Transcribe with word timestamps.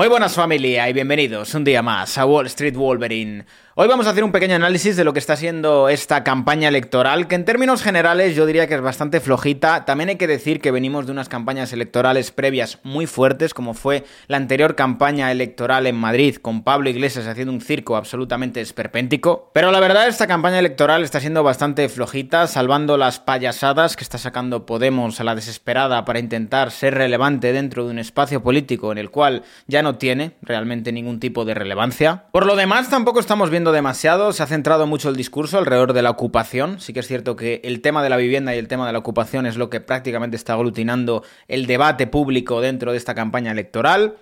Muy 0.00 0.08
buenas 0.08 0.32
familia 0.32 0.88
y 0.88 0.94
bienvenidos 0.94 1.54
un 1.54 1.62
día 1.62 1.82
más 1.82 2.16
a 2.16 2.24
Wall 2.24 2.46
Street 2.46 2.74
Wolverine. 2.74 3.44
Hoy 3.76 3.86
vamos 3.86 4.06
a 4.06 4.10
hacer 4.10 4.24
un 4.24 4.32
pequeño 4.32 4.56
análisis 4.56 4.96
de 4.96 5.04
lo 5.04 5.12
que 5.12 5.20
está 5.20 5.36
siendo 5.36 5.88
esta 5.88 6.24
campaña 6.24 6.68
electoral, 6.68 7.28
que 7.28 7.34
en 7.34 7.44
términos 7.44 7.82
generales 7.82 8.34
yo 8.34 8.44
diría 8.44 8.66
que 8.66 8.74
es 8.74 8.80
bastante 8.80 9.20
flojita. 9.20 9.84
También 9.84 10.10
hay 10.10 10.16
que 10.16 10.26
decir 10.26 10.60
que 10.60 10.70
venimos 10.70 11.06
de 11.06 11.12
unas 11.12 11.28
campañas 11.28 11.72
electorales 11.72 12.30
previas 12.30 12.78
muy 12.82 13.06
fuertes, 13.06 13.54
como 13.54 13.72
fue 13.72 14.04
la 14.26 14.38
anterior 14.38 14.74
campaña 14.74 15.30
electoral 15.30 15.86
en 15.86 15.96
Madrid, 15.96 16.36
con 16.36 16.64
Pablo 16.64 16.90
Iglesias 16.90 17.26
haciendo 17.26 17.54
un 17.54 17.60
circo 17.60 17.96
absolutamente 17.96 18.60
esperpéntico. 18.60 19.50
Pero 19.54 19.70
la 19.70 19.80
verdad, 19.80 20.08
esta 20.08 20.26
campaña 20.26 20.58
electoral 20.58 21.02
está 21.02 21.20
siendo 21.20 21.42
bastante 21.42 21.88
flojita, 21.88 22.48
salvando 22.48 22.96
las 22.96 23.18
payasadas 23.18 23.96
que 23.96 24.04
está 24.04 24.18
sacando 24.18 24.66
Podemos 24.66 25.20
a 25.20 25.24
la 25.24 25.34
desesperada 25.34 26.04
para 26.04 26.18
intentar 26.18 26.70
ser 26.70 26.94
relevante 26.94 27.52
dentro 27.52 27.84
de 27.84 27.92
un 27.92 27.98
espacio 27.98 28.42
político 28.42 28.92
en 28.92 28.98
el 28.98 29.10
cual 29.10 29.42
ya 29.68 29.82
no 29.82 29.89
tiene 29.96 30.32
realmente 30.42 30.92
ningún 30.92 31.20
tipo 31.20 31.44
de 31.44 31.54
relevancia. 31.54 32.24
Por 32.32 32.46
lo 32.46 32.56
demás, 32.56 32.90
tampoco 32.90 33.20
estamos 33.20 33.50
viendo 33.50 33.72
demasiado, 33.72 34.32
se 34.32 34.42
ha 34.42 34.46
centrado 34.46 34.86
mucho 34.86 35.08
el 35.08 35.16
discurso 35.16 35.58
alrededor 35.58 35.92
de 35.92 36.02
la 36.02 36.10
ocupación. 36.10 36.80
Sí 36.80 36.92
que 36.92 37.00
es 37.00 37.06
cierto 37.06 37.36
que 37.36 37.60
el 37.64 37.80
tema 37.80 38.02
de 38.02 38.10
la 38.10 38.16
vivienda 38.16 38.54
y 38.54 38.58
el 38.58 38.68
tema 38.68 38.86
de 38.86 38.92
la 38.92 38.98
ocupación 38.98 39.46
es 39.46 39.56
lo 39.56 39.70
que 39.70 39.80
prácticamente 39.80 40.36
está 40.36 40.54
aglutinando 40.54 41.22
el 41.48 41.66
debate 41.66 42.06
público 42.06 42.60
dentro 42.60 42.92
de 42.92 42.98
esta 42.98 43.14
campaña 43.14 43.52
electoral. 43.52 44.16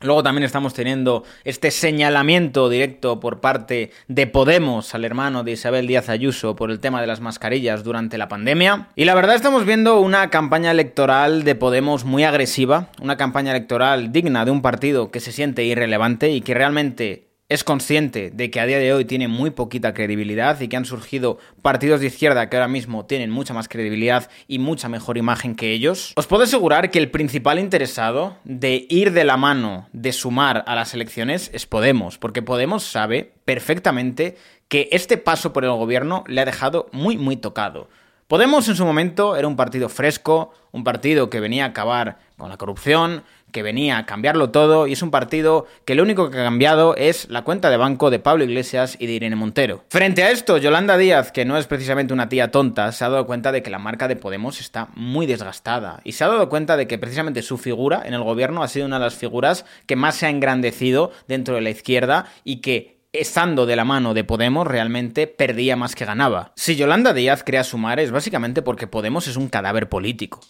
Luego 0.00 0.22
también 0.22 0.44
estamos 0.44 0.74
teniendo 0.74 1.24
este 1.44 1.70
señalamiento 1.70 2.68
directo 2.68 3.20
por 3.20 3.40
parte 3.40 3.90
de 4.08 4.26
Podemos 4.26 4.94
al 4.94 5.04
hermano 5.04 5.44
de 5.44 5.52
Isabel 5.52 5.86
Díaz 5.86 6.08
Ayuso 6.08 6.56
por 6.56 6.70
el 6.70 6.80
tema 6.80 7.00
de 7.00 7.06
las 7.06 7.20
mascarillas 7.20 7.84
durante 7.84 8.18
la 8.18 8.28
pandemia. 8.28 8.88
Y 8.96 9.04
la 9.04 9.14
verdad 9.14 9.36
estamos 9.36 9.64
viendo 9.64 10.00
una 10.00 10.30
campaña 10.30 10.72
electoral 10.72 11.44
de 11.44 11.54
Podemos 11.54 12.04
muy 12.04 12.24
agresiva, 12.24 12.88
una 13.00 13.16
campaña 13.16 13.52
electoral 13.52 14.12
digna 14.12 14.44
de 14.44 14.50
un 14.50 14.62
partido 14.62 15.10
que 15.10 15.20
se 15.20 15.32
siente 15.32 15.64
irrelevante 15.64 16.30
y 16.30 16.40
que 16.40 16.54
realmente 16.54 17.33
es 17.48 17.62
consciente 17.62 18.30
de 18.30 18.50
que 18.50 18.58
a 18.58 18.66
día 18.66 18.78
de 18.78 18.92
hoy 18.94 19.04
tiene 19.04 19.28
muy 19.28 19.50
poquita 19.50 19.92
credibilidad 19.92 20.58
y 20.60 20.68
que 20.68 20.76
han 20.76 20.86
surgido 20.86 21.38
partidos 21.60 22.00
de 22.00 22.06
izquierda 22.06 22.48
que 22.48 22.56
ahora 22.56 22.68
mismo 22.68 23.04
tienen 23.04 23.30
mucha 23.30 23.52
más 23.52 23.68
credibilidad 23.68 24.30
y 24.48 24.58
mucha 24.58 24.88
mejor 24.88 25.18
imagen 25.18 25.54
que 25.54 25.72
ellos, 25.72 26.14
os 26.16 26.26
puedo 26.26 26.44
asegurar 26.44 26.90
que 26.90 26.98
el 26.98 27.10
principal 27.10 27.58
interesado 27.58 28.38
de 28.44 28.86
ir 28.88 29.12
de 29.12 29.24
la 29.24 29.36
mano, 29.36 29.88
de 29.92 30.12
sumar 30.12 30.64
a 30.66 30.74
las 30.74 30.94
elecciones, 30.94 31.50
es 31.52 31.66
Podemos, 31.66 32.16
porque 32.18 32.40
Podemos 32.40 32.84
sabe 32.84 33.34
perfectamente 33.44 34.36
que 34.68 34.88
este 34.92 35.18
paso 35.18 35.52
por 35.52 35.64
el 35.64 35.72
gobierno 35.72 36.24
le 36.26 36.40
ha 36.40 36.44
dejado 36.46 36.88
muy, 36.92 37.18
muy 37.18 37.36
tocado. 37.36 37.88
Podemos 38.28 38.66
en 38.68 38.76
su 38.76 38.86
momento 38.86 39.36
era 39.36 39.46
un 39.46 39.54
partido 39.54 39.90
fresco, 39.90 40.52
un 40.72 40.82
partido 40.82 41.28
que 41.28 41.40
venía 41.40 41.64
a 41.64 41.68
acabar 41.68 42.18
con 42.38 42.48
la 42.48 42.56
corrupción, 42.56 43.22
que 43.52 43.62
venía 43.62 43.98
a 43.98 44.06
cambiarlo 44.06 44.50
todo 44.50 44.86
y 44.86 44.94
es 44.94 45.02
un 45.02 45.10
partido 45.10 45.66
que 45.84 45.94
lo 45.94 46.02
único 46.02 46.30
que 46.30 46.40
ha 46.40 46.44
cambiado 46.44 46.96
es 46.96 47.28
la 47.28 47.42
cuenta 47.42 47.70
de 47.70 47.76
banco 47.76 48.10
de 48.10 48.18
Pablo 48.18 48.42
Iglesias 48.42 48.96
y 48.98 49.06
de 49.06 49.12
Irene 49.12 49.36
Montero. 49.36 49.84
Frente 49.90 50.24
a 50.24 50.30
esto, 50.30 50.56
Yolanda 50.56 50.96
Díaz, 50.96 51.32
que 51.32 51.44
no 51.44 51.58
es 51.58 51.66
precisamente 51.66 52.14
una 52.14 52.30
tía 52.30 52.50
tonta, 52.50 52.90
se 52.92 53.04
ha 53.04 53.10
dado 53.10 53.26
cuenta 53.26 53.52
de 53.52 53.62
que 53.62 53.70
la 53.70 53.78
marca 53.78 54.08
de 54.08 54.16
Podemos 54.16 54.58
está 54.58 54.88
muy 54.94 55.26
desgastada 55.26 56.00
y 56.02 56.12
se 56.12 56.24
ha 56.24 56.28
dado 56.28 56.48
cuenta 56.48 56.76
de 56.78 56.88
que 56.88 56.98
precisamente 56.98 57.42
su 57.42 57.58
figura 57.58 58.02
en 58.04 58.14
el 58.14 58.22
gobierno 58.22 58.62
ha 58.62 58.68
sido 58.68 58.86
una 58.86 58.98
de 58.98 59.04
las 59.04 59.14
figuras 59.14 59.66
que 59.86 59.96
más 59.96 60.16
se 60.16 60.26
ha 60.26 60.30
engrandecido 60.30 61.12
dentro 61.28 61.54
de 61.54 61.60
la 61.60 61.70
izquierda 61.70 62.26
y 62.42 62.56
que 62.62 62.93
estando 63.14 63.66
de 63.66 63.76
la 63.76 63.84
mano 63.84 64.14
de 64.14 64.24
Podemos, 64.24 64.66
realmente 64.66 65.26
perdía 65.26 65.76
más 65.76 65.94
que 65.94 66.04
ganaba. 66.04 66.52
Si 66.56 66.76
Yolanda 66.76 67.14
Díaz 67.14 67.44
crea 67.44 67.64
sumar 67.64 68.00
es 68.00 68.10
básicamente 68.10 68.62
porque 68.62 68.86
Podemos 68.86 69.26
es 69.28 69.36
un 69.36 69.48
cadáver 69.48 69.88
político. 69.88 70.40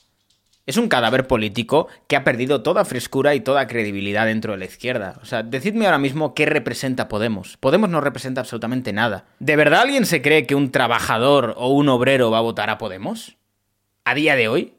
Es 0.67 0.79
un 0.79 0.89
cadáver 0.89 1.27
político 1.27 1.89
que 2.09 2.17
ha 2.17 2.25
perdido 2.25 2.63
toda 2.63 2.87
frescura 2.87 3.35
y 3.35 3.41
toda 3.41 3.67
credibilidad 3.67 4.25
dentro 4.25 4.53
de 4.53 4.59
la 4.59 4.65
izquierda. 4.65 5.19
O 5.21 5.27
sea, 5.27 5.43
decidme 5.43 5.85
ahora 5.85 5.99
mismo 5.99 6.33
qué 6.35 6.47
representa 6.47 7.09
Podemos. 7.09 7.59
Podemos 7.59 7.91
no 7.91 8.01
representa 8.01 8.41
absolutamente 8.41 8.95
nada. 8.95 9.27
¿De 9.41 9.57
verdad 9.57 9.83
alguien 9.83 10.07
se 10.07 10.23
cree 10.23 10.47
que 10.47 10.55
un 10.55 10.71
trabajador 10.71 11.55
o 11.59 11.69
un 11.69 11.91
obrero 11.91 12.31
va 12.31 12.39
a 12.39 12.43
votar 12.43 12.71
a 12.71 12.79
Podemos? 12.79 13.37
¿A 14.05 14.15
día 14.15 14.37
de 14.37 14.49
hoy? 14.49 14.73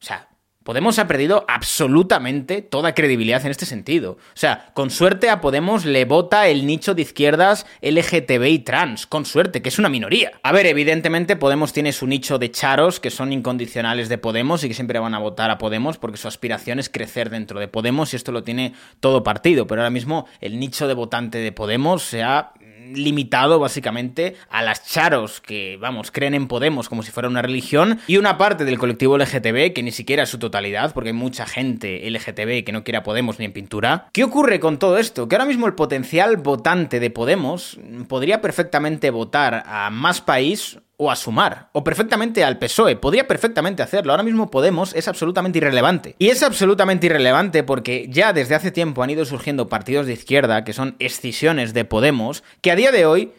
O 0.00 0.04
sea, 0.04 0.28
Podemos 0.66 0.98
ha 0.98 1.06
perdido 1.06 1.44
absolutamente 1.46 2.60
toda 2.60 2.92
credibilidad 2.92 3.44
en 3.44 3.52
este 3.52 3.66
sentido. 3.66 4.14
O 4.14 4.18
sea, 4.34 4.72
con 4.74 4.90
suerte 4.90 5.30
a 5.30 5.40
Podemos 5.40 5.84
le 5.84 6.04
vota 6.06 6.48
el 6.48 6.66
nicho 6.66 6.92
de 6.92 7.02
izquierdas 7.02 7.66
LGTB 7.82 8.46
y 8.46 8.58
trans, 8.58 9.06
con 9.06 9.26
suerte, 9.26 9.62
que 9.62 9.68
es 9.68 9.78
una 9.78 9.88
minoría. 9.88 10.32
A 10.42 10.50
ver, 10.50 10.66
evidentemente 10.66 11.36
Podemos 11.36 11.72
tiene 11.72 11.92
su 11.92 12.08
nicho 12.08 12.40
de 12.40 12.50
charos 12.50 12.98
que 12.98 13.12
son 13.12 13.32
incondicionales 13.32 14.08
de 14.08 14.18
Podemos 14.18 14.64
y 14.64 14.68
que 14.68 14.74
siempre 14.74 14.98
van 14.98 15.14
a 15.14 15.20
votar 15.20 15.52
a 15.52 15.58
Podemos 15.58 15.98
porque 15.98 16.16
su 16.16 16.26
aspiración 16.26 16.80
es 16.80 16.88
crecer 16.88 17.30
dentro 17.30 17.60
de 17.60 17.68
Podemos 17.68 18.12
y 18.12 18.16
esto 18.16 18.32
lo 18.32 18.42
tiene 18.42 18.74
todo 18.98 19.22
partido. 19.22 19.68
Pero 19.68 19.82
ahora 19.82 19.90
mismo 19.90 20.26
el 20.40 20.58
nicho 20.58 20.88
de 20.88 20.94
votante 20.94 21.38
de 21.38 21.52
Podemos 21.52 22.02
se 22.02 22.24
ha 22.24 22.54
limitado 22.94 23.58
básicamente 23.58 24.36
a 24.50 24.62
las 24.62 24.86
charos 24.86 25.40
que, 25.40 25.76
vamos, 25.80 26.10
creen 26.10 26.34
en 26.34 26.48
Podemos 26.48 26.88
como 26.88 27.02
si 27.02 27.10
fuera 27.10 27.28
una 27.28 27.42
religión 27.42 28.00
y 28.06 28.16
una 28.16 28.38
parte 28.38 28.64
del 28.64 28.78
colectivo 28.78 29.18
LGTB 29.18 29.72
que 29.72 29.82
ni 29.82 29.92
siquiera 29.92 30.24
es 30.24 30.28
su 30.28 30.38
totalidad, 30.38 30.92
porque 30.94 31.10
hay 31.10 31.14
mucha 31.14 31.46
gente 31.46 32.08
LGTB 32.08 32.64
que 32.64 32.72
no 32.72 32.84
quiere 32.84 32.98
a 32.98 33.02
Podemos 33.02 33.38
ni 33.38 33.44
en 33.44 33.52
pintura. 33.52 34.08
¿Qué 34.12 34.24
ocurre 34.24 34.60
con 34.60 34.78
todo 34.78 34.98
esto? 34.98 35.28
Que 35.28 35.36
ahora 35.36 35.46
mismo 35.46 35.66
el 35.66 35.74
potencial 35.74 36.36
votante 36.36 37.00
de 37.00 37.10
Podemos 37.10 37.78
podría 38.08 38.40
perfectamente 38.40 39.10
votar 39.10 39.62
a 39.66 39.90
Más 39.90 40.20
País 40.20 40.78
o 40.96 41.10
a 41.10 41.16
sumar, 41.16 41.68
o 41.72 41.84
perfectamente 41.84 42.42
al 42.44 42.58
PSOE, 42.58 42.96
podría 42.96 43.26
perfectamente 43.26 43.82
hacerlo, 43.82 44.12
ahora 44.12 44.22
mismo 44.22 44.50
Podemos 44.50 44.94
es 44.94 45.08
absolutamente 45.08 45.58
irrelevante. 45.58 46.16
Y 46.18 46.28
es 46.28 46.42
absolutamente 46.42 47.06
irrelevante 47.06 47.62
porque 47.62 48.06
ya 48.08 48.32
desde 48.32 48.54
hace 48.54 48.70
tiempo 48.70 49.02
han 49.02 49.10
ido 49.10 49.24
surgiendo 49.24 49.68
partidos 49.68 50.06
de 50.06 50.14
izquierda, 50.14 50.64
que 50.64 50.72
son 50.72 50.96
escisiones 50.98 51.74
de 51.74 51.84
Podemos, 51.84 52.42
que 52.60 52.70
a 52.70 52.76
día 52.76 52.92
de 52.92 53.06
hoy 53.06 53.32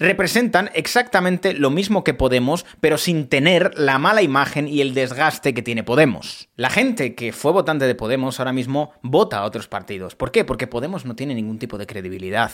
representan 0.00 0.70
exactamente 0.74 1.52
lo 1.52 1.70
mismo 1.70 2.02
que 2.02 2.14
Podemos, 2.14 2.64
pero 2.80 2.96
sin 2.96 3.28
tener 3.28 3.78
la 3.78 3.98
mala 3.98 4.22
imagen 4.22 4.66
y 4.66 4.80
el 4.80 4.94
desgaste 4.94 5.52
que 5.52 5.62
tiene 5.62 5.84
Podemos. 5.84 6.48
La 6.56 6.70
gente 6.70 7.14
que 7.14 7.32
fue 7.32 7.52
votante 7.52 7.86
de 7.86 7.94
Podemos 7.94 8.40
ahora 8.40 8.52
mismo 8.52 8.92
vota 9.02 9.38
a 9.38 9.44
otros 9.44 9.68
partidos. 9.68 10.16
¿Por 10.16 10.32
qué? 10.32 10.44
Porque 10.44 10.66
Podemos 10.66 11.04
no 11.04 11.14
tiene 11.14 11.34
ningún 11.34 11.58
tipo 11.58 11.76
de 11.76 11.86
credibilidad. 11.86 12.50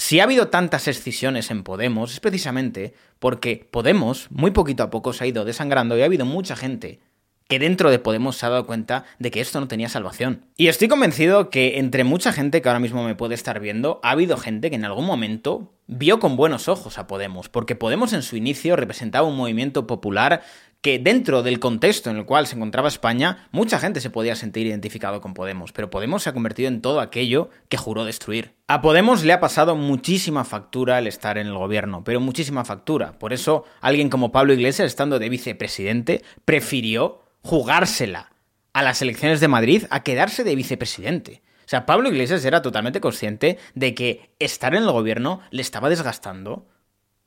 Si 0.00 0.20
ha 0.20 0.24
habido 0.24 0.46
tantas 0.46 0.86
escisiones 0.86 1.50
en 1.50 1.64
Podemos 1.64 2.12
es 2.12 2.20
precisamente 2.20 2.94
porque 3.18 3.68
Podemos 3.68 4.30
muy 4.30 4.52
poquito 4.52 4.84
a 4.84 4.90
poco 4.90 5.12
se 5.12 5.24
ha 5.24 5.26
ido 5.26 5.44
desangrando 5.44 5.98
y 5.98 6.02
ha 6.02 6.04
habido 6.04 6.24
mucha 6.24 6.54
gente 6.54 7.00
que 7.48 7.58
dentro 7.58 7.90
de 7.90 7.98
Podemos 7.98 8.36
se 8.36 8.46
ha 8.46 8.48
dado 8.48 8.64
cuenta 8.64 9.06
de 9.18 9.32
que 9.32 9.40
esto 9.40 9.58
no 9.58 9.66
tenía 9.66 9.88
salvación. 9.88 10.44
Y 10.56 10.68
estoy 10.68 10.86
convencido 10.86 11.50
que 11.50 11.78
entre 11.78 12.04
mucha 12.04 12.32
gente 12.32 12.62
que 12.62 12.68
ahora 12.68 12.78
mismo 12.78 13.02
me 13.02 13.16
puede 13.16 13.34
estar 13.34 13.58
viendo, 13.58 13.98
ha 14.04 14.10
habido 14.10 14.36
gente 14.36 14.70
que 14.70 14.76
en 14.76 14.84
algún 14.84 15.04
momento 15.04 15.72
vio 15.88 16.20
con 16.20 16.36
buenos 16.36 16.68
ojos 16.68 16.96
a 16.98 17.08
Podemos, 17.08 17.48
porque 17.48 17.74
Podemos 17.74 18.12
en 18.12 18.22
su 18.22 18.36
inicio 18.36 18.76
representaba 18.76 19.26
un 19.26 19.36
movimiento 19.36 19.88
popular 19.88 20.42
que 20.80 20.98
dentro 20.98 21.42
del 21.42 21.58
contexto 21.58 22.10
en 22.10 22.16
el 22.16 22.24
cual 22.24 22.46
se 22.46 22.54
encontraba 22.54 22.88
España, 22.88 23.48
mucha 23.50 23.80
gente 23.80 24.00
se 24.00 24.10
podía 24.10 24.36
sentir 24.36 24.66
identificado 24.66 25.20
con 25.20 25.34
Podemos, 25.34 25.72
pero 25.72 25.90
Podemos 25.90 26.22
se 26.22 26.30
ha 26.30 26.34
convertido 26.34 26.68
en 26.68 26.80
todo 26.80 27.00
aquello 27.00 27.50
que 27.68 27.76
juró 27.76 28.04
destruir. 28.04 28.54
A 28.68 28.80
Podemos 28.80 29.24
le 29.24 29.32
ha 29.32 29.40
pasado 29.40 29.74
muchísima 29.74 30.44
factura 30.44 30.98
el 30.98 31.06
estar 31.06 31.36
en 31.36 31.48
el 31.48 31.58
gobierno, 31.58 32.04
pero 32.04 32.20
muchísima 32.20 32.64
factura. 32.64 33.18
Por 33.18 33.32
eso, 33.32 33.64
alguien 33.80 34.08
como 34.08 34.30
Pablo 34.30 34.52
Iglesias, 34.52 34.86
estando 34.86 35.18
de 35.18 35.28
vicepresidente, 35.28 36.22
prefirió 36.44 37.22
jugársela 37.42 38.32
a 38.72 38.82
las 38.82 39.02
elecciones 39.02 39.40
de 39.40 39.48
Madrid 39.48 39.84
a 39.90 40.04
quedarse 40.04 40.44
de 40.44 40.54
vicepresidente. 40.54 41.42
O 41.60 41.68
sea, 41.68 41.86
Pablo 41.86 42.08
Iglesias 42.08 42.44
era 42.44 42.62
totalmente 42.62 43.00
consciente 43.00 43.58
de 43.74 43.94
que 43.94 44.30
estar 44.38 44.74
en 44.74 44.84
el 44.84 44.90
gobierno 44.90 45.40
le 45.50 45.60
estaba 45.60 45.90
desgastando 45.90 46.66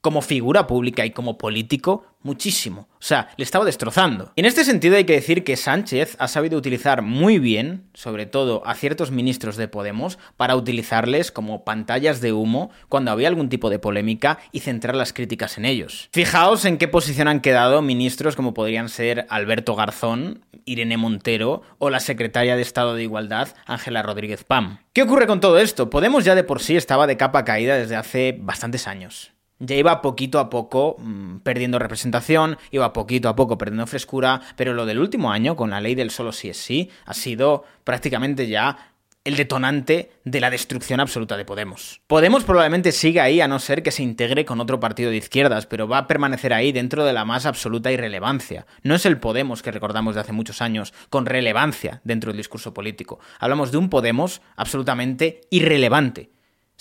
como 0.02 0.22
figura 0.22 0.68
pública 0.68 1.06
y 1.06 1.12
como 1.12 1.38
político 1.38 2.06
muchísimo. 2.24 2.88
O 2.94 3.04
sea, 3.04 3.30
le 3.38 3.44
estaba 3.44 3.66
destrozando. 3.66 4.32
En 4.36 4.46
este 4.46 4.64
sentido 4.64 4.96
hay 4.96 5.06
que 5.06 5.14
decir 5.14 5.44
que 5.44 5.56
Sánchez 5.56 6.16
ha 6.20 6.28
sabido 6.28 6.58
utilizar 6.58 7.02
muy 7.02 7.40
bien, 7.40 7.90
sobre 7.94 8.26
todo 8.26 8.66
a 8.66 8.76
ciertos 8.76 9.12
ministros 9.12 9.58
de 9.58 9.68
Podemos, 9.68 10.20
para 10.38 10.56
utilizarles 10.56 11.32
como 11.32 11.64
pantallas 11.64 12.22
de 12.22 12.34
humo 12.34 12.72
cuando 12.90 13.12
había 13.12 13.28
algún 13.28 13.50
tipo 13.50 13.70
de 13.70 13.80
polémica 13.80 14.40
y 14.52 14.60
centrar 14.60 14.96
las 14.96 15.14
críticas 15.14 15.58
en 15.58 15.66
ellos. 15.66 16.10
Fijaos 16.12 16.66
en 16.66 16.78
qué 16.78 16.88
posición 16.88 17.28
han 17.28 17.42
quedado 17.42 17.82
ministros 17.82 18.36
como 18.36 18.54
podrían 18.54 18.90
ser 18.90 19.26
Alberto 19.30 19.76
Garzón, 19.76 20.46
Irene 20.66 20.98
Montero 20.98 21.64
o 21.80 21.90
la 21.90 22.00
secretaria 22.00 22.56
de 22.56 22.62
Estado 22.62 22.96
de 22.96 23.04
Igualdad, 23.04 23.50
Ángela 23.66 24.04
Rodríguez 24.04 24.44
Pam. 24.44 24.80
¿Qué 24.94 25.02
ocurre 25.02 25.26
con 25.28 25.40
todo 25.40 25.58
esto? 25.58 25.90
Podemos 25.90 26.24
ya 26.24 26.36
de 26.36 26.44
por 26.44 26.62
sí 26.62 26.76
estaba 26.76 27.08
de 27.08 27.18
capa 27.18 27.46
caída 27.46 27.78
desde 27.78 27.96
hace 27.96 28.38
bastantes 28.40 28.88
años 28.88 29.32
ya 29.62 29.76
iba 29.76 30.02
poquito 30.02 30.40
a 30.40 30.50
poco 30.50 30.98
mm, 31.00 31.38
perdiendo 31.38 31.80
representación, 31.80 32.58
iba 32.72 32.92
poquito 32.94 33.30
a 33.30 33.36
poco 33.36 33.58
perdiendo 33.58 33.88
frescura, 33.88 34.42
pero 34.56 34.74
lo 34.74 34.86
del 34.86 35.00
último 35.00 35.32
año, 35.32 35.56
con 35.56 35.70
la 35.70 35.80
ley 35.80 35.96
del 35.96 36.10
solo 36.10 36.32
sí 36.32 36.50
es 36.50 36.58
sí, 36.58 36.90
ha 37.06 37.14
sido 37.14 37.64
prácticamente 37.84 38.48
ya 38.48 38.92
el 39.24 39.36
detonante 39.36 40.12
de 40.26 40.40
la 40.40 40.50
destrucción 40.50 41.00
absoluta 41.00 41.38
de 41.38 41.46
Podemos. 41.46 42.02
Podemos 42.08 42.44
probablemente 42.44 42.92
siga 42.92 43.24
ahí 43.24 43.40
a 43.40 43.48
no 43.48 43.60
ser 43.60 43.84
que 43.84 43.92
se 43.92 44.02
integre 44.02 44.46
con 44.46 44.60
otro 44.60 44.80
partido 44.80 45.12
de 45.12 45.18
izquierdas, 45.18 45.68
pero 45.68 45.88
va 45.88 46.00
a 46.00 46.08
permanecer 46.08 46.54
ahí 46.54 46.72
dentro 46.72 47.06
de 47.06 47.14
la 47.14 47.24
más 47.24 47.46
absoluta 47.46 47.92
irrelevancia. 47.92 48.66
No 48.82 48.96
es 48.96 49.06
el 49.06 49.20
Podemos 49.20 49.62
que 49.62 49.72
recordamos 49.72 50.16
de 50.16 50.22
hace 50.22 50.32
muchos 50.32 50.60
años, 50.60 50.92
con 51.12 51.28
relevancia 51.28 52.02
dentro 52.04 52.32
del 52.32 52.38
discurso 52.38 52.74
político. 52.74 53.20
Hablamos 53.40 53.72
de 53.72 53.78
un 53.78 53.90
Podemos 53.90 54.42
absolutamente 54.56 55.42
irrelevante 55.52 56.32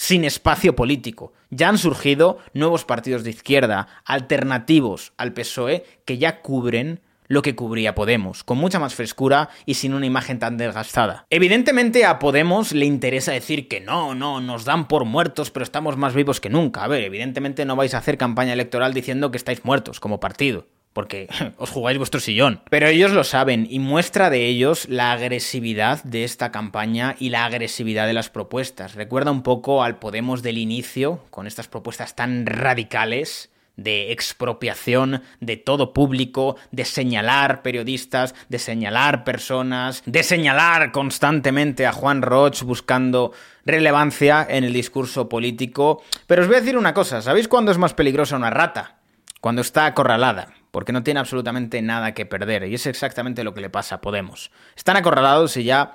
sin 0.01 0.25
espacio 0.25 0.75
político. 0.75 1.35
Ya 1.51 1.69
han 1.69 1.77
surgido 1.77 2.39
nuevos 2.55 2.87
partidos 2.87 3.23
de 3.23 3.29
izquierda, 3.29 3.87
alternativos 4.07 5.13
al 5.19 5.35
PSOE, 5.35 5.85
que 6.07 6.17
ya 6.17 6.41
cubren 6.41 7.03
lo 7.29 7.43
que 7.43 7.55
cubría 7.55 7.95
Podemos, 7.95 8.43
con 8.43 8.57
mucha 8.57 8.79
más 8.79 8.95
frescura 8.95 9.51
y 9.67 9.75
sin 9.75 9.93
una 9.93 10.07
imagen 10.07 10.39
tan 10.39 10.57
desgastada. 10.57 11.27
Evidentemente 11.29 12.07
a 12.07 12.19
Podemos 12.19 12.73
le 12.73 12.87
interesa 12.87 13.33
decir 13.33 13.69
que 13.69 13.81
no, 13.81 14.15
no, 14.15 14.41
nos 14.41 14.65
dan 14.65 14.89
por 14.89 15.05
muertos, 15.05 15.51
pero 15.51 15.65
estamos 15.65 15.99
más 15.99 16.15
vivos 16.15 16.41
que 16.41 16.49
nunca. 16.49 16.83
A 16.83 16.89
ver, 16.89 17.05
evidentemente 17.05 17.67
no 17.67 17.77
vais 17.77 17.93
a 17.93 17.99
hacer 17.99 18.17
campaña 18.17 18.55
electoral 18.55 18.95
diciendo 18.95 19.31
que 19.31 19.37
estáis 19.37 19.67
muertos 19.67 20.01
como 20.01 20.19
partido 20.19 20.67
porque 21.01 21.29
os 21.57 21.71
jugáis 21.71 21.97
vuestro 21.97 22.21
sillón. 22.21 22.61
Pero 22.69 22.87
ellos 22.87 23.13
lo 23.13 23.25
saben 23.25 23.67
y 23.71 23.79
muestra 23.79 24.29
de 24.29 24.45
ellos 24.45 24.87
la 24.87 25.13
agresividad 25.13 26.05
de 26.05 26.25
esta 26.25 26.53
campaña 26.53 27.17
y 27.19 27.31
la 27.31 27.47
agresividad 27.47 28.07
de 28.07 28.13
las 28.13 28.29
propuestas. 28.29 28.97
Recuerda 28.97 29.31
un 29.31 29.43
poco 29.43 29.83
al 29.83 29.99
Podemos 29.99 30.43
del 30.43 30.59
inicio, 30.59 31.25
con 31.31 31.47
estas 31.47 31.69
propuestas 31.69 32.17
tan 32.17 32.45
radicales 32.45 33.49
de 33.77 34.13
expropiación 34.13 35.23
de 35.41 35.57
todo 35.57 35.95
público, 35.95 36.57
de 36.71 36.85
señalar 36.85 37.63
periodistas, 37.63 38.35
de 38.51 38.59
señalar 38.59 39.25
personas, 39.25 40.03
de 40.05 40.23
señalar 40.23 40.93
constantemente 40.93 41.87
a 41.87 41.93
Juan 41.93 42.21
Roch 42.21 42.63
buscando 42.63 43.33
relevancia 43.65 44.47
en 44.47 44.65
el 44.65 44.75
discurso 44.75 45.31
político. 45.31 46.03
Pero 46.27 46.43
os 46.43 46.49
voy 46.49 46.59
a 46.59 46.61
decir 46.61 46.77
una 46.77 46.93
cosa, 46.93 47.23
¿sabéis 47.23 47.49
cuándo 47.49 47.73
es 47.73 47.79
más 47.79 47.95
peligrosa 47.95 48.37
una 48.37 48.51
rata? 48.51 48.97
Cuando 49.41 49.63
está 49.63 49.87
acorralada, 49.87 50.53
porque 50.71 50.93
no 50.93 51.03
tiene 51.03 51.21
absolutamente 51.21 51.83
nada 51.83 52.15
que 52.15 52.27
perder, 52.27 52.65
y 52.65 52.75
es 52.75 52.87
exactamente 52.87 53.45
lo 53.45 53.55
que 53.55 53.61
le 53.61 53.71
pasa 53.71 53.97
a 53.97 54.01
Podemos. 54.01 54.51
Están 54.77 54.97
acorralados 54.97 55.57
y 55.57 55.65
ya 55.65 55.95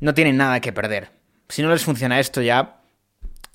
no 0.00 0.14
tienen 0.14 0.36
nada 0.36 0.60
que 0.60 0.72
perder. 0.72 1.10
Si 1.48 1.62
no 1.62 1.70
les 1.70 1.84
funciona 1.84 2.18
esto 2.18 2.42
ya 2.42 2.80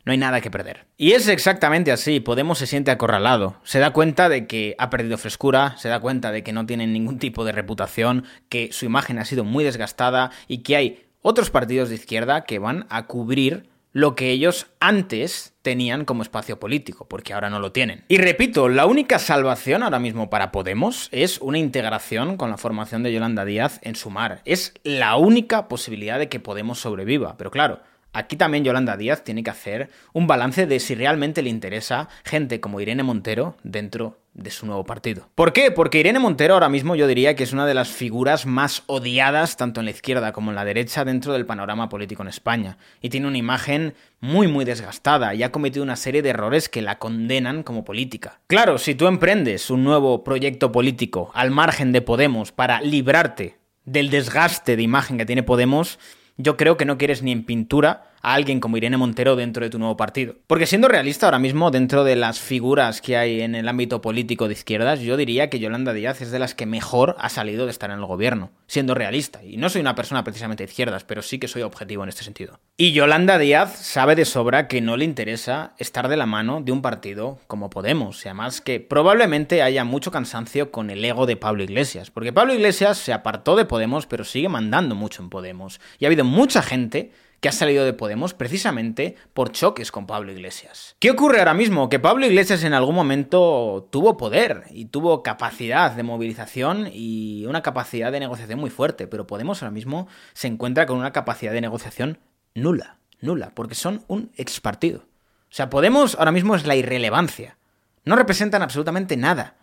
no 0.05 0.11
hay 0.11 0.17
nada 0.17 0.41
que 0.41 0.51
perder. 0.51 0.85
Y 0.97 1.11
es 1.11 1.27
exactamente 1.27 1.91
así, 1.91 2.19
Podemos 2.19 2.57
se 2.57 2.67
siente 2.67 2.91
acorralado, 2.91 3.57
se 3.63 3.79
da 3.79 3.91
cuenta 3.91 4.29
de 4.29 4.47
que 4.47 4.75
ha 4.77 4.89
perdido 4.89 5.17
frescura, 5.17 5.75
se 5.77 5.89
da 5.89 5.99
cuenta 5.99 6.31
de 6.31 6.43
que 6.43 6.53
no 6.53 6.65
tienen 6.65 6.93
ningún 6.93 7.19
tipo 7.19 7.45
de 7.45 7.51
reputación, 7.51 8.25
que 8.49 8.71
su 8.71 8.85
imagen 8.85 9.19
ha 9.19 9.25
sido 9.25 9.43
muy 9.43 9.63
desgastada 9.63 10.31
y 10.47 10.59
que 10.59 10.75
hay 10.75 11.05
otros 11.21 11.49
partidos 11.49 11.89
de 11.89 11.95
izquierda 11.95 12.45
que 12.45 12.59
van 12.59 12.87
a 12.89 13.05
cubrir 13.05 13.69
lo 13.93 14.15
que 14.15 14.31
ellos 14.31 14.67
antes 14.79 15.53
tenían 15.61 16.05
como 16.05 16.23
espacio 16.23 16.59
político, 16.59 17.07
porque 17.07 17.33
ahora 17.33 17.49
no 17.49 17.59
lo 17.59 17.71
tienen. 17.71 18.03
Y 18.07 18.17
repito, 18.17 18.69
la 18.69 18.85
única 18.85 19.19
salvación 19.19 19.83
ahora 19.83 19.99
mismo 19.99 20.29
para 20.29 20.51
Podemos 20.51 21.09
es 21.11 21.39
una 21.39 21.57
integración 21.57 22.37
con 22.37 22.49
la 22.49 22.57
formación 22.57 23.03
de 23.03 23.13
Yolanda 23.13 23.45
Díaz 23.45 23.79
en 23.83 23.95
Sumar. 23.95 24.41
Es 24.45 24.73
la 24.83 25.15
única 25.17 25.67
posibilidad 25.67 26.19
de 26.19 26.29
que 26.29 26.39
Podemos 26.39 26.79
sobreviva, 26.79 27.37
pero 27.37 27.51
claro, 27.51 27.81
Aquí 28.13 28.35
también 28.35 28.63
Yolanda 28.65 28.97
Díaz 28.97 29.23
tiene 29.23 29.43
que 29.43 29.49
hacer 29.49 29.89
un 30.13 30.27
balance 30.27 30.67
de 30.67 30.79
si 30.79 30.95
realmente 30.95 31.41
le 31.41 31.49
interesa 31.49 32.09
gente 32.25 32.59
como 32.59 32.81
Irene 32.81 33.03
Montero 33.03 33.55
dentro 33.63 34.17
de 34.33 34.51
su 34.51 34.65
nuevo 34.65 34.85
partido. 34.85 35.29
¿Por 35.35 35.53
qué? 35.53 35.71
Porque 35.71 35.99
Irene 35.99 36.19
Montero 36.19 36.53
ahora 36.53 36.69
mismo 36.69 36.95
yo 36.95 37.07
diría 37.07 37.35
que 37.35 37.43
es 37.43 37.53
una 37.53 37.65
de 37.65 37.73
las 37.73 37.89
figuras 37.89 38.45
más 38.45 38.83
odiadas 38.87 39.57
tanto 39.57 39.81
en 39.81 39.85
la 39.85 39.91
izquierda 39.91 40.31
como 40.31 40.51
en 40.51 40.55
la 40.55 40.65
derecha 40.65 41.05
dentro 41.05 41.33
del 41.33 41.45
panorama 41.45 41.89
político 41.89 42.21
en 42.21 42.29
España. 42.29 42.77
Y 43.01 43.09
tiene 43.09 43.27
una 43.27 43.37
imagen 43.37 43.93
muy 44.19 44.47
muy 44.47 44.65
desgastada 44.65 45.33
y 45.33 45.43
ha 45.43 45.51
cometido 45.51 45.83
una 45.83 45.95
serie 45.95 46.21
de 46.21 46.29
errores 46.29 46.69
que 46.69 46.81
la 46.81 46.97
condenan 46.97 47.63
como 47.63 47.83
política. 47.83 48.39
Claro, 48.47 48.77
si 48.77 48.95
tú 48.95 49.07
emprendes 49.07 49.69
un 49.69 49.83
nuevo 49.83 50.23
proyecto 50.23 50.71
político 50.71 51.31
al 51.33 51.51
margen 51.51 51.91
de 51.91 52.01
Podemos 52.01 52.51
para 52.51 52.81
librarte 52.81 53.57
del 53.85 54.09
desgaste 54.09 54.75
de 54.75 54.83
imagen 54.83 55.17
que 55.17 55.25
tiene 55.25 55.43
Podemos, 55.43 55.99
yo 56.41 56.57
creo 56.57 56.77
que 56.77 56.85
no 56.85 56.97
quieres 56.97 57.23
ni 57.23 57.31
en 57.31 57.45
pintura 57.45 58.10
a 58.21 58.33
alguien 58.33 58.59
como 58.59 58.77
Irene 58.77 58.97
Montero 58.97 59.35
dentro 59.35 59.63
de 59.63 59.69
tu 59.69 59.79
nuevo 59.79 59.97
partido. 59.97 60.35
Porque 60.47 60.65
siendo 60.65 60.87
realista 60.87 61.27
ahora 61.27 61.39
mismo, 61.39 61.71
dentro 61.71 62.03
de 62.03 62.15
las 62.15 62.39
figuras 62.39 63.01
que 63.01 63.17
hay 63.17 63.41
en 63.41 63.55
el 63.55 63.67
ámbito 63.67 64.01
político 64.01 64.47
de 64.47 64.53
izquierdas, 64.53 64.99
yo 64.99 65.17
diría 65.17 65.49
que 65.49 65.59
Yolanda 65.59 65.93
Díaz 65.93 66.21
es 66.21 66.31
de 66.31 66.39
las 66.39 66.55
que 66.55 66.65
mejor 66.65 67.15
ha 67.19 67.29
salido 67.29 67.65
de 67.65 67.71
estar 67.71 67.91
en 67.91 67.99
el 67.99 68.05
gobierno, 68.05 68.51
siendo 68.67 68.93
realista. 68.93 69.43
Y 69.43 69.57
no 69.57 69.69
soy 69.69 69.81
una 69.81 69.95
persona 69.95 70.23
precisamente 70.23 70.63
de 70.63 70.69
izquierdas, 70.69 71.03
pero 71.03 71.21
sí 71.21 71.39
que 71.39 71.47
soy 71.47 71.61
objetivo 71.61 72.03
en 72.03 72.09
este 72.09 72.23
sentido. 72.23 72.59
Y 72.77 72.93
Yolanda 72.93 73.37
Díaz 73.37 73.77
sabe 73.77 74.15
de 74.15 74.25
sobra 74.25 74.67
que 74.67 74.81
no 74.81 74.97
le 74.97 75.05
interesa 75.05 75.73
estar 75.77 76.07
de 76.07 76.17
la 76.17 76.25
mano 76.25 76.61
de 76.61 76.71
un 76.71 76.81
partido 76.81 77.39
como 77.47 77.69
Podemos. 77.69 78.25
Y 78.25 78.29
además 78.29 78.61
que 78.61 78.79
probablemente 78.79 79.61
haya 79.61 79.83
mucho 79.83 80.11
cansancio 80.11 80.71
con 80.71 80.89
el 80.89 81.03
ego 81.03 81.25
de 81.25 81.37
Pablo 81.37 81.63
Iglesias. 81.63 82.11
Porque 82.11 82.33
Pablo 82.33 82.53
Iglesias 82.53 82.97
se 82.97 83.13
apartó 83.13 83.55
de 83.55 83.65
Podemos, 83.65 84.05
pero 84.07 84.23
sigue 84.23 84.49
mandando 84.49 84.95
mucho 84.95 85.21
en 85.21 85.29
Podemos. 85.29 85.79
Y 85.99 86.05
ha 86.05 86.07
habido 86.07 86.25
mucha 86.25 86.61
gente 86.61 87.11
que 87.41 87.49
ha 87.49 87.51
salido 87.51 87.83
de 87.83 87.93
Podemos 87.93 88.35
precisamente 88.35 89.15
por 89.33 89.51
choques 89.51 89.91
con 89.91 90.05
Pablo 90.05 90.31
Iglesias. 90.31 90.95
¿Qué 90.99 91.09
ocurre 91.09 91.39
ahora 91.39 91.55
mismo? 91.55 91.89
Que 91.89 91.99
Pablo 91.99 92.27
Iglesias 92.27 92.63
en 92.63 92.73
algún 92.73 92.93
momento 92.93 93.87
tuvo 93.91 94.15
poder 94.15 94.65
y 94.69 94.85
tuvo 94.85 95.23
capacidad 95.23 95.91
de 95.91 96.03
movilización 96.03 96.87
y 96.93 97.45
una 97.47 97.63
capacidad 97.63 98.11
de 98.11 98.19
negociación 98.19 98.59
muy 98.59 98.69
fuerte, 98.69 99.07
pero 99.07 99.25
Podemos 99.25 99.61
ahora 99.63 99.71
mismo 99.71 100.07
se 100.33 100.47
encuentra 100.47 100.85
con 100.85 100.97
una 100.97 101.11
capacidad 101.11 101.51
de 101.51 101.61
negociación 101.61 102.19
nula, 102.53 102.99
nula, 103.21 103.53
porque 103.55 103.75
son 103.75 104.03
un 104.07 104.31
ex 104.35 104.61
partido. 104.61 104.99
O 104.99 105.53
sea, 105.53 105.71
Podemos 105.71 106.15
ahora 106.15 106.31
mismo 106.31 106.55
es 106.55 106.67
la 106.67 106.75
irrelevancia. 106.75 107.57
No 108.05 108.15
representan 108.15 108.61
absolutamente 108.61 109.17
nada. 109.17 109.55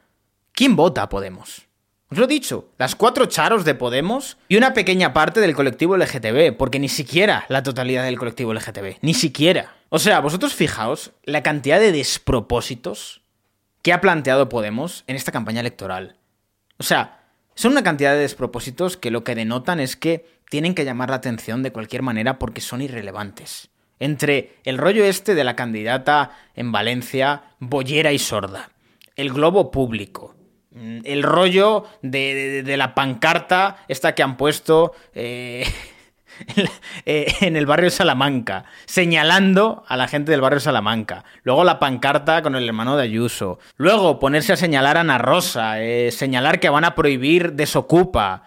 ¿Quién 0.52 0.74
vota 0.74 1.02
a 1.02 1.08
Podemos? 1.08 1.67
Os 2.10 2.16
lo 2.16 2.24
he 2.24 2.28
dicho, 2.28 2.70
las 2.78 2.94
cuatro 2.94 3.26
charos 3.26 3.66
de 3.66 3.74
Podemos 3.74 4.38
y 4.48 4.56
una 4.56 4.72
pequeña 4.72 5.12
parte 5.12 5.40
del 5.40 5.54
colectivo 5.54 5.94
LGTB, 5.96 6.56
porque 6.56 6.78
ni 6.78 6.88
siquiera 6.88 7.44
la 7.48 7.62
totalidad 7.62 8.04
del 8.04 8.18
colectivo 8.18 8.54
LGTB, 8.54 8.96
ni 9.02 9.12
siquiera. 9.12 9.74
O 9.90 9.98
sea, 9.98 10.20
vosotros 10.20 10.54
fijaos 10.54 11.12
la 11.24 11.42
cantidad 11.42 11.78
de 11.78 11.92
despropósitos 11.92 13.20
que 13.82 13.92
ha 13.92 14.00
planteado 14.00 14.48
Podemos 14.48 15.04
en 15.06 15.16
esta 15.16 15.32
campaña 15.32 15.60
electoral. 15.60 16.16
O 16.78 16.82
sea, 16.82 17.26
son 17.54 17.72
una 17.72 17.82
cantidad 17.82 18.12
de 18.12 18.20
despropósitos 18.20 18.96
que 18.96 19.10
lo 19.10 19.22
que 19.22 19.34
denotan 19.34 19.78
es 19.78 19.96
que 19.96 20.24
tienen 20.48 20.74
que 20.74 20.86
llamar 20.86 21.10
la 21.10 21.16
atención 21.16 21.62
de 21.62 21.72
cualquier 21.72 22.00
manera 22.00 22.38
porque 22.38 22.62
son 22.62 22.80
irrelevantes. 22.80 23.68
Entre 23.98 24.56
el 24.64 24.78
rollo 24.78 25.04
este 25.04 25.34
de 25.34 25.44
la 25.44 25.56
candidata 25.56 26.30
en 26.54 26.72
Valencia, 26.72 27.42
bollera 27.58 28.12
y 28.12 28.18
sorda, 28.18 28.70
el 29.16 29.30
globo 29.30 29.70
público, 29.70 30.37
el 31.04 31.22
rollo 31.22 31.84
de, 32.02 32.74
la 32.76 32.94
pancarta, 32.94 33.78
esta 33.88 34.14
que 34.14 34.22
han 34.22 34.36
puesto 34.36 34.92
eh, 35.14 35.66
eh, 37.06 37.34
en 37.40 37.56
el 37.56 37.66
barrio 37.66 37.90
Salamanca, 37.90 38.64
señalando 38.86 39.84
a 39.88 39.96
la 39.96 40.08
gente 40.08 40.30
del 40.30 40.40
barrio 40.40 40.60
Salamanca. 40.60 41.24
Luego 41.42 41.64
la 41.64 41.78
pancarta 41.78 42.42
con 42.42 42.54
el 42.54 42.66
hermano 42.66 42.96
de 42.96 43.04
Ayuso. 43.04 43.58
Luego 43.76 44.18
ponerse 44.18 44.52
a 44.52 44.56
señalar 44.56 44.96
a 44.96 45.00
Ana 45.00 45.18
Rosa, 45.18 45.80
eh, 45.80 46.10
señalar 46.12 46.60
que 46.60 46.68
van 46.68 46.84
a 46.84 46.94
prohibir 46.94 47.52
desocupa. 47.52 48.44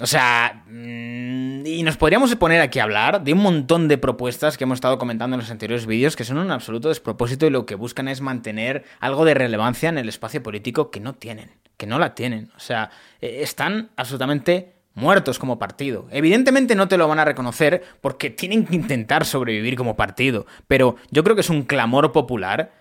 O 0.00 0.06
sea, 0.06 0.64
mm, 0.66 1.66
y 1.66 1.82
nos 1.82 1.98
podríamos 1.98 2.34
poner 2.36 2.62
aquí 2.62 2.78
a 2.78 2.84
hablar 2.84 3.22
de 3.22 3.34
un 3.34 3.40
montón 3.40 3.86
de 3.86 3.98
propuestas 3.98 4.56
que 4.56 4.64
hemos 4.64 4.76
estado 4.76 4.98
comentando 4.98 5.34
en 5.34 5.40
los 5.40 5.50
anteriores 5.50 5.84
vídeos 5.84 6.16
que 6.16 6.24
son 6.24 6.38
un 6.38 6.50
absoluto 6.50 6.88
despropósito 6.88 7.46
y 7.46 7.50
lo 7.50 7.66
que 7.66 7.74
buscan 7.74 8.08
es 8.08 8.22
mantener 8.22 8.84
algo 8.98 9.26
de 9.26 9.34
relevancia 9.34 9.90
en 9.90 9.98
el 9.98 10.08
espacio 10.08 10.42
político 10.42 10.90
que 10.90 11.00
no 11.00 11.14
tienen, 11.14 11.50
que 11.76 11.86
no 11.86 11.98
la 11.98 12.14
tienen. 12.14 12.50
O 12.56 12.60
sea, 12.60 12.90
e, 13.20 13.42
están 13.42 13.90
absolutamente 13.96 14.72
muertos 14.94 15.38
como 15.38 15.58
partido. 15.58 16.08
Evidentemente 16.10 16.74
no 16.74 16.88
te 16.88 16.96
lo 16.96 17.06
van 17.06 17.18
a 17.18 17.26
reconocer 17.26 17.82
porque 18.00 18.30
tienen 18.30 18.64
que 18.64 18.76
intentar 18.76 19.26
sobrevivir 19.26 19.76
como 19.76 19.96
partido, 19.96 20.46
pero 20.66 20.96
yo 21.10 21.22
creo 21.22 21.36
que 21.36 21.42
es 21.42 21.50
un 21.50 21.64
clamor 21.64 22.10
popular, 22.12 22.72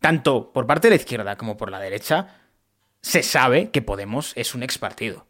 tanto 0.00 0.52
por 0.54 0.66
parte 0.66 0.88
de 0.88 0.96
la 0.96 1.00
izquierda 1.00 1.36
como 1.36 1.58
por 1.58 1.70
la 1.70 1.80
derecha, 1.80 2.28
se 3.02 3.22
sabe 3.22 3.70
que 3.70 3.82
Podemos 3.82 4.32
es 4.36 4.54
un 4.54 4.62
ex 4.62 4.78
partido 4.78 5.26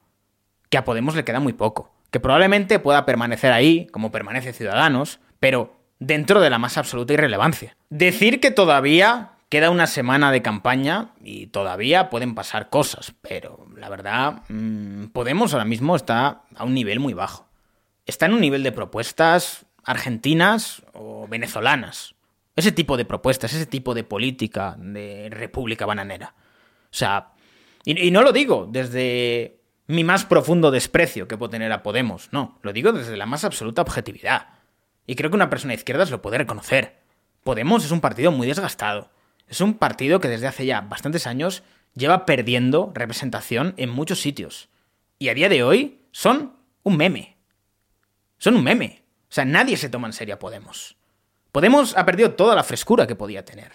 que 0.69 0.79
a 0.79 0.85
Podemos 0.85 1.15
le 1.15 1.25
queda 1.25 1.41
muy 1.41 1.53
poco, 1.53 1.93
que 2.11 2.21
probablemente 2.21 2.79
pueda 2.79 3.07
permanecer 3.07 3.53
ahí, 3.53 3.87
como 3.93 4.11
permanece 4.13 4.53
Ciudadanos, 4.53 5.21
pero 5.41 5.77
dentro 5.99 6.41
de 6.41 6.51
la 6.51 6.59
más 6.59 6.77
absoluta 6.79 7.13
irrelevancia. 7.13 7.77
Decir 7.91 8.41
que 8.41 8.51
todavía 8.51 9.33
queda 9.49 9.71
una 9.71 9.87
semana 9.87 10.33
de 10.33 10.43
campaña 10.43 11.13
y 11.23 11.47
todavía 11.49 12.11
pueden 12.11 12.35
pasar 12.35 12.69
cosas, 12.69 13.15
pero 13.23 13.67
la 13.77 13.89
verdad, 13.89 14.43
mm, 14.49 15.07
Podemos 15.13 15.53
ahora 15.53 15.65
mismo 15.65 15.97
está 15.97 16.43
a 16.55 16.65
un 16.65 16.75
nivel 16.75 17.01
muy 17.01 17.15
bajo. 17.15 17.47
Está 18.07 18.27
en 18.27 18.35
un 18.35 18.41
nivel 18.41 18.63
de 18.63 18.73
propuestas 18.73 19.67
argentinas 19.85 20.83
o 20.93 21.27
venezolanas. 21.29 22.15
Ese 22.57 22.73
tipo 22.73 22.97
de 22.97 23.05
propuestas, 23.05 23.53
ese 23.53 23.67
tipo 23.67 23.95
de 23.95 24.05
política 24.05 24.77
de 24.79 25.29
república 25.31 25.87
bananera. 25.87 26.35
O 26.85 26.95
sea, 26.95 27.33
y, 27.85 28.09
y 28.09 28.11
no 28.11 28.23
lo 28.23 28.33
digo 28.33 28.67
desde 28.71 29.61
mi 29.87 30.05
más 30.05 30.25
profundo 30.25 30.71
desprecio 30.71 31.29
que 31.29 31.37
puedo 31.37 31.51
tener 31.51 31.73
a 31.73 31.83
Podemos. 31.83 32.29
No, 32.33 32.59
lo 32.63 32.73
digo 32.73 32.93
desde 32.93 33.17
la 33.17 33.27
más 33.27 33.45
absoluta 33.45 33.83
objetividad. 33.83 34.49
Y 35.07 35.15
creo 35.15 35.31
que 35.31 35.37
una 35.37 35.51
persona 35.51 35.73
de 35.73 35.77
izquierdas 35.79 36.11
lo 36.11 36.23
puede 36.23 36.39
reconocer. 36.39 36.99
Podemos 37.45 37.85
es 37.85 37.93
un 37.93 38.01
partido 38.01 38.33
muy 38.33 38.47
desgastado. 38.47 39.11
Es 39.49 39.61
un 39.61 39.75
partido 39.75 40.21
que 40.21 40.29
desde 40.29 40.49
hace 40.49 40.67
ya 40.67 40.81
bastantes 40.81 41.27
años 41.27 41.63
lleva 41.95 42.27
perdiendo 42.27 42.91
representación 42.95 43.75
en 43.77 43.91
muchos 43.91 44.21
sitios. 44.21 44.69
Y 45.19 45.29
a 45.29 45.35
día 45.35 45.49
de 45.49 45.63
hoy 45.63 46.01
son 46.11 46.57
un 46.83 46.97
meme. 46.97 47.37
Son 48.39 48.57
un 48.57 48.65
meme. 48.65 49.05
O 49.29 49.33
sea, 49.33 49.45
nadie 49.45 49.77
se 49.77 49.89
toma 49.89 50.09
en 50.09 50.13
serio 50.13 50.35
a 50.35 50.39
Podemos. 50.39 50.97
Podemos 51.53 51.97
ha 51.97 52.05
perdido 52.05 52.33
toda 52.33 52.55
la 52.55 52.65
frescura 52.65 53.07
que 53.07 53.15
podía 53.15 53.45
tener. 53.45 53.73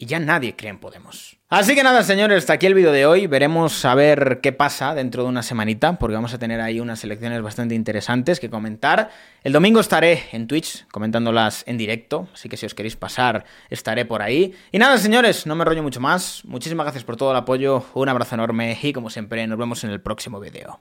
Y 0.00 0.06
ya 0.06 0.20
nadie 0.20 0.54
cree 0.54 0.70
en 0.70 0.78
Podemos. 0.78 1.36
Así 1.48 1.74
que 1.74 1.82
nada, 1.82 2.04
señores, 2.04 2.38
hasta 2.38 2.52
aquí 2.52 2.66
el 2.66 2.74
vídeo 2.74 2.92
de 2.92 3.04
hoy. 3.04 3.26
Veremos 3.26 3.84
a 3.84 3.96
ver 3.96 4.40
qué 4.40 4.52
pasa 4.52 4.94
dentro 4.94 5.24
de 5.24 5.30
una 5.30 5.42
semanita, 5.42 5.98
porque 5.98 6.14
vamos 6.14 6.32
a 6.34 6.38
tener 6.38 6.60
ahí 6.60 6.78
unas 6.78 7.02
elecciones 7.02 7.42
bastante 7.42 7.74
interesantes 7.74 8.38
que 8.38 8.50
comentar. 8.50 9.10
El 9.42 9.54
domingo 9.54 9.80
estaré 9.80 10.24
en 10.32 10.46
Twitch 10.46 10.86
comentándolas 10.92 11.64
en 11.66 11.78
directo, 11.78 12.28
así 12.34 12.48
que 12.48 12.56
si 12.56 12.66
os 12.66 12.74
queréis 12.74 12.96
pasar, 12.96 13.44
estaré 13.70 14.04
por 14.04 14.22
ahí. 14.22 14.54
Y 14.70 14.78
nada, 14.78 14.98
señores, 14.98 15.46
no 15.46 15.56
me 15.56 15.64
rollo 15.64 15.82
mucho 15.82 16.00
más. 16.00 16.44
Muchísimas 16.44 16.84
gracias 16.84 17.02
por 17.02 17.16
todo 17.16 17.30
el 17.30 17.36
apoyo, 17.38 17.84
un 17.94 18.08
abrazo 18.08 18.34
enorme 18.34 18.78
y 18.80 18.92
como 18.92 19.08
siempre, 19.08 19.46
nos 19.46 19.58
vemos 19.58 19.82
en 19.84 19.90
el 19.90 20.02
próximo 20.02 20.38
vídeo. 20.38 20.76